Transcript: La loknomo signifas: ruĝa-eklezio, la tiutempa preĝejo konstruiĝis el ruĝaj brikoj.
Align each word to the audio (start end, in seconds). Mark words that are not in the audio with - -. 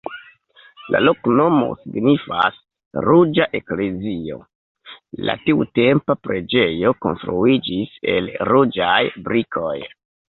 La 0.93 0.99
loknomo 1.01 1.65
signifas: 1.81 2.55
ruĝa-eklezio, 3.07 4.37
la 5.27 5.35
tiutempa 5.49 6.15
preĝejo 6.29 6.95
konstruiĝis 7.07 7.93
el 8.15 8.31
ruĝaj 8.51 8.97
brikoj. 9.29 9.77